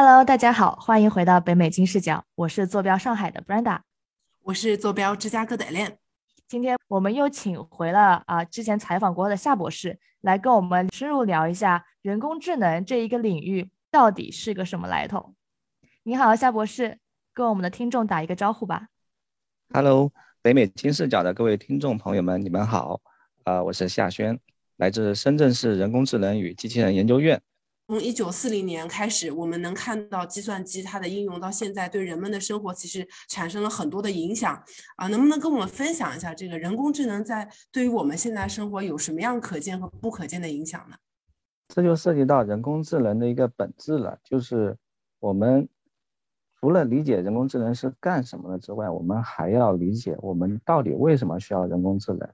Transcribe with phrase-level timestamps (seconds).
[0.00, 3.80] Hello，大家好，欢迎回到北美金视角，我是坐标上海的 Brenda，
[4.44, 5.96] 我是坐标芝加哥的 Len。
[6.46, 15.34] 今天我们又请回了啊，之前采访过的夏博士，来跟我们深入聊一下人工智能这一个领域到底是个什么来头。
[16.04, 17.00] 你好，夏博士，
[17.34, 18.86] 跟我们的听众打一个招呼吧。
[19.74, 23.00] Hello，北美金视角的各位听众朋友们，你们好，
[23.42, 24.38] 啊，我是夏轩，
[24.76, 27.42] 来自深圳市人工智能与机器人研究院。
[27.88, 34.62] 从一九四零年开始，我们能看到计算机它的应用到现在，对人们的生活其实产生了很多的影响
[34.96, 35.08] 啊！
[35.08, 40.96] 能不能跟我们分享一下这个人工智能在对于我们现在生活有什么样可见和不可见的影响呢？
[41.68, 44.76] 这就涉及到人工智能的一个本质了，就是
[45.18, 45.66] 我们
[46.60, 52.28] 除了理解人工智能是干什么的之外，我们还要理解我们到底为什么需要人工智能。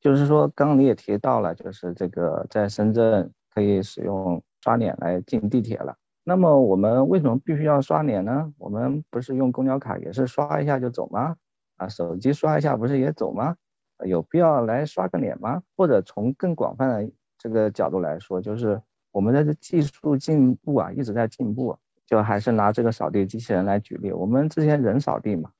[0.00, 4.42] 就是说，刚刚你也提到了，就是这个在深圳可以使用。
[4.64, 8.54] 刷脸来进地铁了，那么我们为什么必须要刷脸呢？
[8.58, 11.34] 我们不是用公交卡也是刷一下就走吗？
[11.78, 13.56] 啊，手机刷一下不是也走吗？
[14.06, 15.64] 有必要来刷个脸吗？
[15.76, 18.80] 或者从更广泛的这个角度来说，就是
[19.10, 25.50] 我们的技术进步啊一直在进步，就还是拿这个扫地机器人来举例，我们之前人扫地嘛，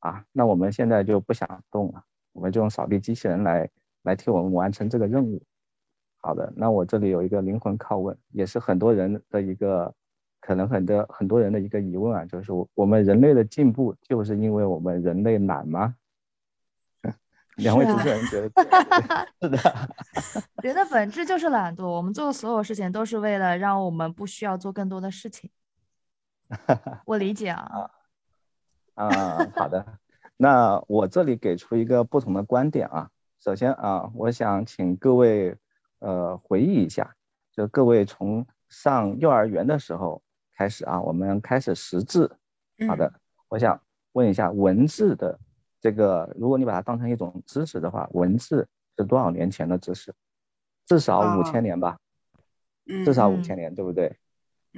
[0.00, 3.70] 啊，那我们现在就不想动了，我们就用扫地机器人来
[4.02, 5.40] 来替我们完成这个任务。
[6.20, 9.94] 好的，那我这里有一个灵魂拷问，也是很多人的一个，
[10.40, 15.94] 可能很多很多人的一个疑问啊，就是我们人类的进步，就是因为我们人类懒吗？
[17.56, 18.50] 两位主持人觉得
[19.40, 19.58] 是的，
[20.62, 25.48] 人的本质就是懒惰，我们做的所有事情都是为了让我们不需要做更多的事情。
[27.06, 27.90] 我理解啊。
[28.94, 29.86] 啊，好的，
[30.36, 33.08] 那我这里给出一个不同的观点啊。
[33.40, 35.56] 首先啊，我想请各位。
[36.00, 37.14] 呃，回忆一下，
[37.52, 40.22] 就各位从上幼儿园的时候
[40.54, 42.36] 开始啊，我们开始识字。
[42.86, 43.12] 好的，
[43.48, 43.80] 我想
[44.12, 45.38] 问一下，文字的
[45.80, 50.14] 这个，如果你把它当成一种知识的话，文字是多少年前的知识？
[50.86, 51.98] 至少五千年吧。
[53.04, 54.16] 至少五千年，对不对？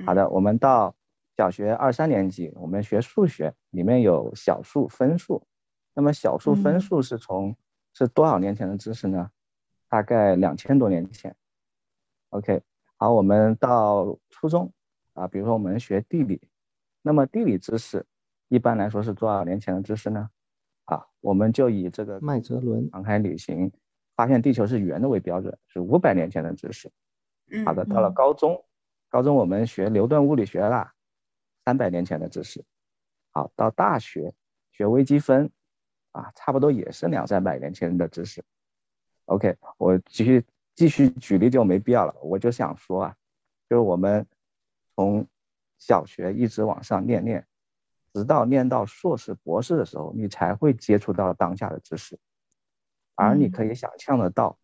[0.05, 0.95] 好的，我们到
[1.37, 5.47] 小学二三年级，我们学数学，里面有小数、分数。
[5.95, 7.55] 那么小数、分数是从
[7.93, 9.31] 是多少年前的知识呢？
[9.91, 11.35] 大概两千多年前
[12.29, 12.63] ，OK，
[12.97, 14.73] 好，我们到初中
[15.15, 16.41] 啊，比如说我们学地理，
[17.03, 18.07] 那么地理知识
[18.47, 20.31] 一般来说是多少年前的知识呢？
[20.85, 23.73] 啊，我们就以这个麦哲伦航海旅行
[24.15, 26.89] 发现地球是圆的为标准，是五百年前的知识。
[27.65, 28.65] 好的，到了高中，
[29.09, 30.95] 高中我们学牛顿物理学啦，
[31.65, 32.65] 三百年前的知识。
[33.33, 34.33] 好，到大学
[34.71, 35.51] 学微积分
[36.13, 38.45] 啊，差不多也是两三百年前的知识。
[39.31, 42.13] OK，我继续继续举例就没必要了。
[42.21, 43.17] 我就想说啊，
[43.69, 44.27] 就是我们
[44.97, 45.25] 从
[45.79, 47.47] 小学一直往上念念，
[48.13, 52.19] 直到念到硕士、博士的时候，你才会接触到当下的知识。
[53.15, 54.59] 而你可以想象得到，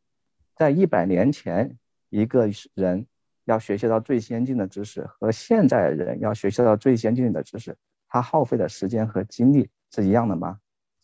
[0.57, 1.79] 在一百年前，
[2.09, 3.07] 一个人
[3.45, 7.77] 要学习到最先进的知识，和现在的人要学习到最先进的知识，
[8.09, 10.59] 他耗费的时间和精力是一样的吗？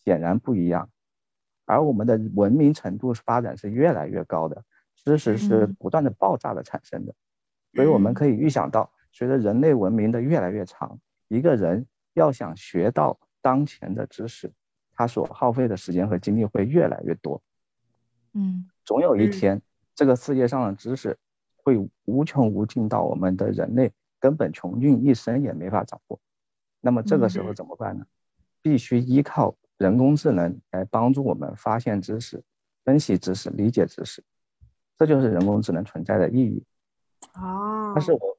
[0.05, 0.91] 显然不一样。
[1.65, 4.65] 而我们的文明程度发展是越来越高的，
[4.97, 7.15] 知识是不断的爆炸的产生的，
[7.75, 14.53] 所以我们可以预想到，随着人类文明的越来越长，一个人要想学到当前的知识，
[14.93, 17.43] 他所耗费的时间和精力会越来越多。
[18.33, 19.63] 嗯，总有一天，
[19.95, 21.17] 这个世界上的知识
[21.57, 26.21] 会无穷无尽到我们的人类根本穷尽一生也没法掌握。
[26.81, 28.07] 那么这个时候怎么办呢？
[28.61, 29.57] 必须依靠。
[29.83, 32.41] 人工智能来帮助我们发现知识、
[32.85, 34.23] 分析知识、理解知识，
[34.97, 36.65] 这就是人工智能存在的意义。
[37.35, 38.39] 哦，但是我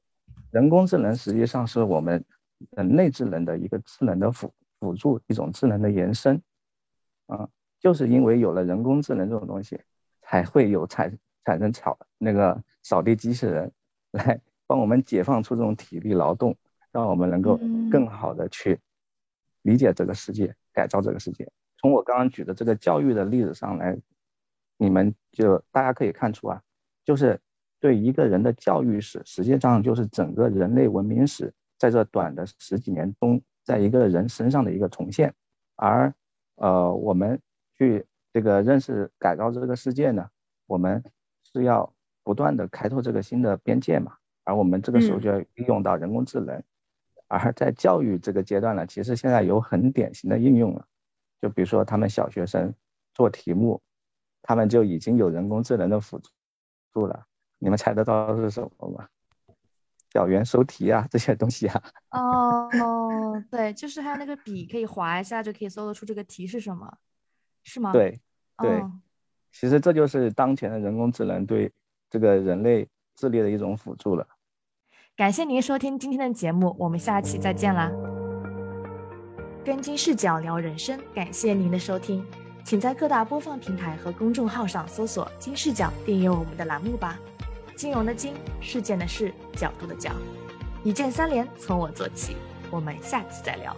[0.50, 2.24] 人工智能实际上是我们
[2.70, 4.50] 人类智能的一个智能的辅
[4.80, 6.40] 辅助，一种智能的延伸。
[7.26, 7.46] 啊，
[7.78, 9.78] 就是因为有了人工智能这种东西，
[10.22, 13.70] 才会有产产生扫那个扫地机器人
[14.12, 16.56] 来帮我们解放出这种体力劳动，
[16.90, 18.80] 让我们能够更好的去
[19.60, 20.54] 理解这个世界。
[20.74, 21.50] 改造这个世界。
[21.78, 23.96] 从我刚刚举的这个教育的例子上来，
[24.76, 26.60] 你们就大家可以看出啊，
[27.04, 27.40] 就是
[27.78, 35.32] 对一个人的教育史，实际上就是整个人类文明史在这短的十几年中，在一个人身上的一个重现。
[35.76, 36.12] 而
[36.56, 37.40] 呃，我们
[37.76, 40.28] 去这个认识改造这个世界呢，
[40.66, 41.02] 我们
[41.52, 41.92] 是要
[42.22, 44.16] 不断的开拓这个新的边界嘛。
[44.44, 46.62] 而我们这个时候就要利用到人工智能。
[47.28, 50.86] 而在教育这个阶段呢，其实现在有很典型的应用了，
[51.40, 52.74] 就比如说他们小学生
[53.14, 53.80] 做题目，
[54.42, 56.20] 他们就已经有人工智能的辅
[56.92, 57.26] 助了。
[57.58, 59.08] 你们猜得到是什么吗？
[60.12, 61.82] 小猿收题啊这些东西啊。
[62.10, 66.98] 哦哦，对，就是还有那个笔可以划一下就可以搜得出这个题是什么，
[67.64, 67.90] 是吗？
[67.92, 68.20] 对
[68.58, 68.92] 对，哦
[69.50, 71.72] 其实这就是当前的人工智能对
[72.10, 74.26] 这个人类智力的一种辅助了。
[75.16, 77.88] 感谢您收听今天的节目，我们下期再见啦。
[79.64, 82.26] 跟金视角聊人生，感谢您的收听，
[82.64, 87.16] 请在各大播放平台和公众号上搜索“金视角”，订阅我们的栏目吧。
[87.76, 90.10] 金融的金，事件的事，角度的角，
[90.82, 92.34] 一键三连，从我做起。
[92.68, 93.76] 我们下期再聊。